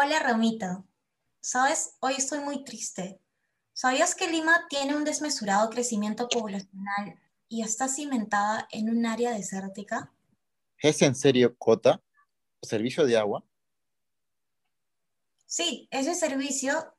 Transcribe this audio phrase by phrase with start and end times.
[0.00, 0.84] Hola Ramita,
[1.40, 3.20] sabes, hoy estoy muy triste.
[3.72, 10.12] ¿Sabías que Lima tiene un desmesurado crecimiento poblacional y está cimentada en un área desértica?
[10.80, 12.00] ¿Es en serio Cota?
[12.62, 13.44] ¿Servicio de agua?
[15.46, 16.94] Sí, ese servicio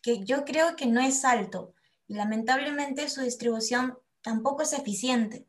[0.00, 1.74] que yo creo que no es alto
[2.06, 5.44] y lamentablemente su distribución tampoco es eficiente.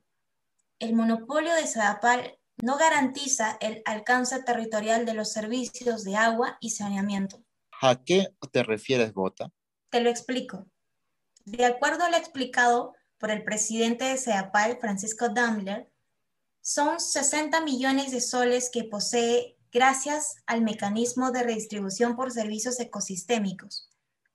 [0.79, 6.71] El monopolio de Sedapal no garantiza el alcance territorial de los servicios de agua y
[6.71, 7.43] saneamiento.
[7.81, 9.51] ¿A qué te refieres, Gota?
[9.89, 10.65] Te lo explico.
[11.45, 15.91] De acuerdo a lo explicado por el presidente de CEAPAL, Francisco Dammler,
[16.61, 23.89] son 60 millones de soles que posee gracias al mecanismo de redistribución por servicios ecosistémicos,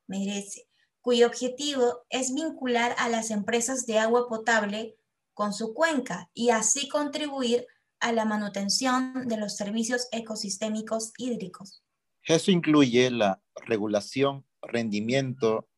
[0.07, 0.69] merece,
[1.01, 4.97] cuyo objetivo es vincular a las empresas de agua potable
[5.33, 7.80] con su cuenca y así contribuir a
[8.13, 11.85] la manutención de los servicios ecosistémicos hídricos.
[12.25, 15.69] Eso incluye la regulación, rendimiento,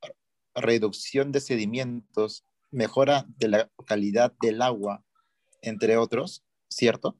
[0.54, 5.04] reducción de sedimentos, mejora de la calidad del agua,
[5.60, 7.18] entre otros, ¿cierto?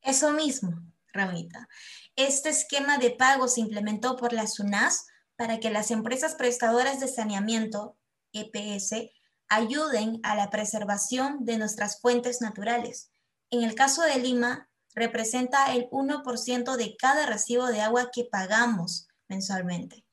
[0.00, 0.70] Eso mismo,
[1.12, 1.68] Ramita.
[2.16, 7.08] Este esquema de pago se implementó por la SUNAS para que las empresas prestadoras de
[7.08, 7.96] saneamiento,
[8.32, 9.10] EPS,
[9.48, 13.10] ayuden a la preservación de nuestras fuentes naturales
[13.54, 19.08] en el caso de Lima, representa el 1% de cada recibo de agua que pagamos
[19.28, 20.04] mensualmente.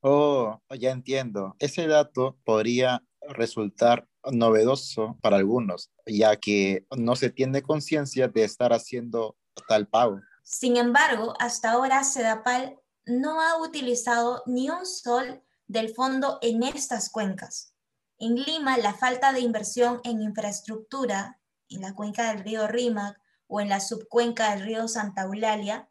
[0.00, 1.56] Oh, ya entiendo.
[1.58, 8.72] Ese dato podría resultar novedoso para algunos, ya que no se tiene conciencia de estar
[8.72, 9.36] haciendo
[9.68, 10.20] tal pago.
[10.42, 17.10] Sin embargo, hasta ahora Sedapal no ha utilizado ni un sol del fondo en estas
[17.10, 17.74] cuencas.
[18.18, 21.39] En Lima, la falta de inversión en infraestructura
[21.70, 25.88] en la cuenca del río Rímac o en la subcuenca del río Santa Eulalia,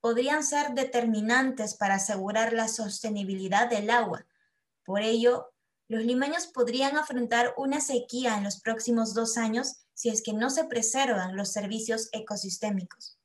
[0.00, 4.26] podrían ser determinantes para asegurar la sostenibilidad del agua.
[4.84, 5.52] Por ello,
[5.88, 10.48] los limeños podrían afrontar una sequía en los próximos dos años si es que no
[10.48, 13.18] se preservan los servicios ecosistémicos.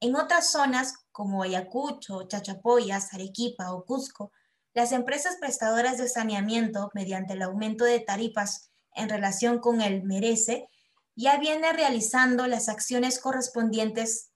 [0.00, 4.30] En otras zonas, como Ayacucho, Chachapoyas, Arequipa o Cusco,
[4.74, 10.68] las empresas prestadoras de saneamiento, mediante el aumento de tarifas en relación con el merece,
[11.16, 14.30] ya viene realizando las acciones correspondientes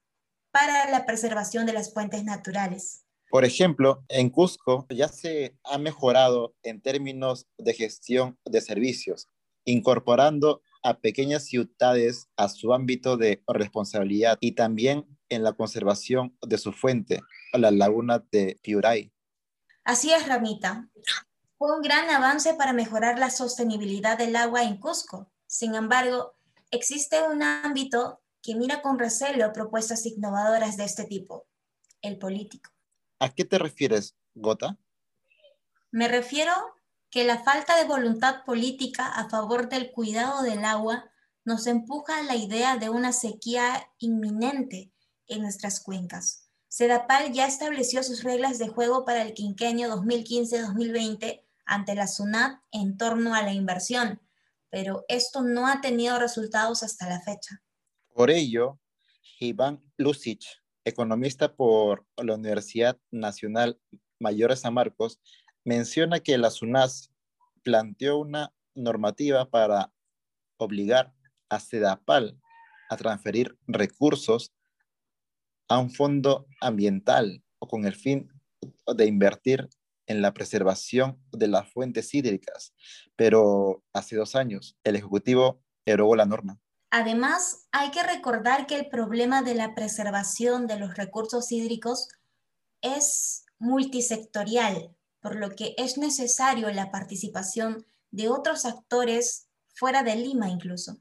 [0.51, 3.05] para la preservación de las fuentes naturales.
[3.31, 9.29] Por ejemplo, en Cusco ya se ha mejorado en términos de gestión de servicios,
[9.65, 16.59] incorporando a pequeñas ciudades a su ámbito de responsabilidad y también en la conservación de
[16.59, 17.21] su fuente,
[17.53, 19.13] la laguna de Piuray.
[19.85, 20.89] Así es, Ramita.
[21.57, 25.31] Fue un gran avance para mejorar la sostenibilidad del agua en Cusco.
[25.47, 26.35] Sin embargo,
[26.71, 31.47] existe un ámbito que mira con recelo propuestas innovadoras de este tipo,
[32.01, 32.71] el político.
[33.19, 34.79] ¿A qué te refieres, Gota?
[35.91, 36.53] Me refiero
[37.11, 41.11] que la falta de voluntad política a favor del cuidado del agua
[41.45, 44.93] nos empuja a la idea de una sequía inminente
[45.27, 46.49] en nuestras cuencas.
[46.69, 52.97] Sedapal ya estableció sus reglas de juego para el quinquenio 2015-2020 ante la SUNAT en
[52.97, 54.21] torno a la inversión,
[54.71, 57.61] pero esto no ha tenido resultados hasta la fecha.
[58.15, 58.79] Por ello,
[59.41, 60.43] Iván Lucic,
[60.85, 63.81] economista por la Universidad Nacional
[64.19, 65.21] Mayor de San Marcos,
[65.65, 67.11] menciona que la SUNAS
[67.63, 69.93] planteó una normativa para
[70.59, 71.13] obligar
[71.49, 72.41] a Sedapal
[72.89, 74.53] a transferir recursos
[75.69, 78.29] a un fondo ambiental o con el fin
[78.95, 79.69] de invertir
[80.07, 82.75] en la preservación de las fuentes hídricas,
[83.17, 86.59] pero hace dos años el Ejecutivo erogó la norma.
[86.91, 92.09] Además, hay que recordar que el problema de la preservación de los recursos hídricos
[92.83, 100.49] es multisectorial, por lo que es necesario la participación de otros actores fuera de Lima
[100.49, 100.99] incluso.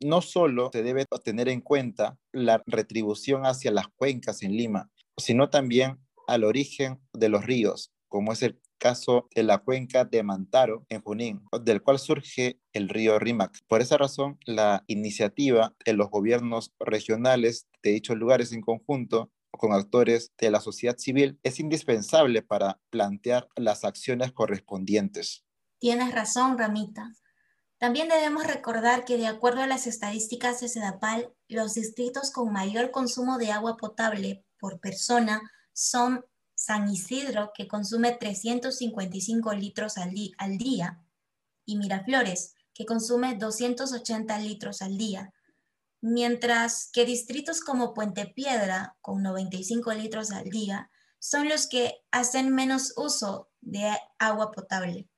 [0.00, 5.48] No solo se debe tener en cuenta la retribución hacia las cuencas en Lima, sino
[5.48, 10.86] también al origen de los ríos, como es el caso de la cuenca de Mantaro
[10.88, 13.58] en Junín, del cual surge el río Rímac.
[13.66, 19.72] Por esa razón, la iniciativa de los gobiernos regionales de dichos lugares en conjunto con
[19.72, 25.44] actores de la sociedad civil es indispensable para plantear las acciones correspondientes.
[25.78, 27.10] Tienes razón, Ramita.
[27.78, 32.90] También debemos recordar que de acuerdo a las estadísticas de Sedapal, los distritos con mayor
[32.90, 35.42] consumo de agua potable por persona
[35.74, 36.24] son
[36.56, 40.12] San Isidro, que consume 355 litros al,
[40.58, 41.04] día,
[41.66, 45.32] y Miraflores, que consume 280 litros al día,
[46.00, 52.54] mientras que distritos como Puente Piedra, con 95 litros al día, son los que hacen
[52.54, 55.08] menos uso de agua potable.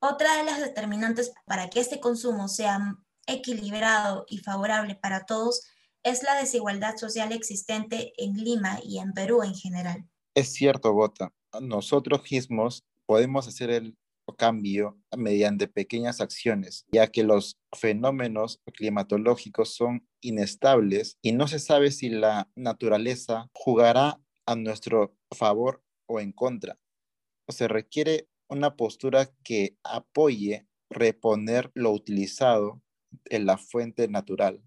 [0.00, 5.62] Otra de las determinantes para que este consumo sea equilibrado y favorable para todos
[6.02, 10.08] es la desigualdad social existente en Lima y en Perú en general.
[10.34, 11.32] Es cierto, Gota.
[11.60, 13.96] Nosotros mismos podemos hacer el
[14.36, 21.90] cambio mediante pequeñas acciones, ya que los fenómenos climatológicos son inestables y no se sabe
[21.90, 26.78] si la naturaleza jugará a nuestro favor o en contra.
[27.48, 32.82] Se requiere una postura que apoye reponer lo utilizado
[33.26, 34.62] en la fuente natural.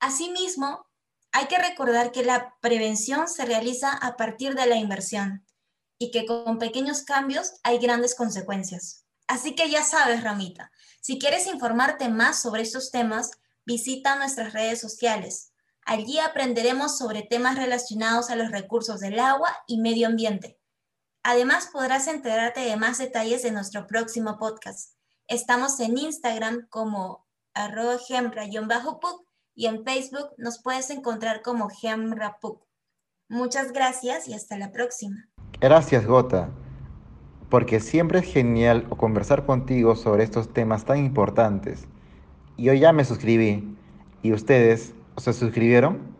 [0.00, 0.86] Asimismo,
[1.32, 5.46] hay que recordar que la prevención se realiza a partir de la inversión
[5.98, 9.06] y que con pequeños cambios hay grandes consecuencias.
[9.26, 10.70] Así que ya sabes, Ramita,
[11.00, 13.30] si quieres informarte más sobre estos temas,
[13.64, 15.52] visita nuestras redes sociales.
[15.84, 20.60] Allí aprenderemos sobre temas relacionados a los recursos del agua y medio ambiente.
[21.22, 24.96] Además, podrás enterarte de más detalles en nuestro próximo podcast.
[25.28, 27.98] Estamos en Instagram como arroba
[29.54, 32.62] y en Facebook nos puedes encontrar como gemrapuc.
[33.28, 35.28] Muchas gracias y hasta la próxima.
[35.60, 36.50] Gracias, Gota,
[37.48, 41.86] porque siempre es genial conversar contigo sobre estos temas tan importantes.
[42.58, 43.76] Yo ya me suscribí.
[44.22, 46.16] ¿Y ustedes se suscribieron?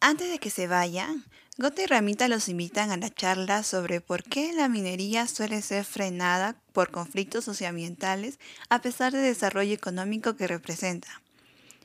[0.00, 1.24] Antes de que se vayan,
[1.60, 5.84] Gota y Ramita los invitan a la charla sobre por qué la minería suele ser
[5.84, 8.38] frenada por conflictos socioambientales
[8.70, 11.20] a pesar del desarrollo económico que representa.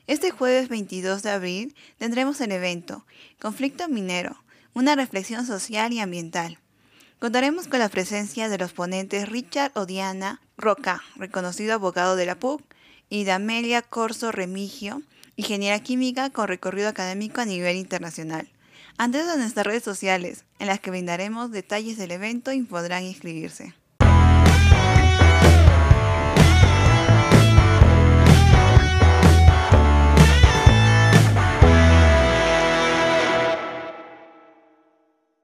[0.06, 3.04] Este jueves 22 de abril tendremos el evento
[3.38, 4.42] Conflicto Minero,
[4.72, 6.58] una reflexión social y ambiental.
[7.18, 12.62] Contaremos con la presencia de los ponentes Richard Odiana Roca, reconocido abogado de la PUC,
[13.10, 15.02] y Damelia Corso Remigio,
[15.36, 18.48] ingeniera química con recorrido académico a nivel internacional.
[18.98, 23.74] Antes de nuestras redes sociales, en las que brindaremos detalles del evento y podrán inscribirse.